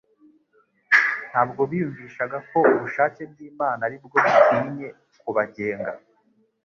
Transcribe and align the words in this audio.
ntabwo 1.29 1.61
biyumvishaga 1.69 2.37
ko 2.49 2.59
ubushake 2.75 3.21
bw'Imana, 3.31 3.81
aribwo 3.87 4.07
bukwinye 4.13 4.87
kubagenga. 5.21 5.91